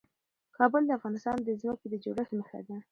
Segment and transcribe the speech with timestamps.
[0.57, 2.75] کابل د افغانستان د ځمکې د جوړښت نښه ده.